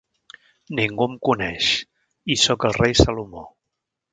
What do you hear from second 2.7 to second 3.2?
el rei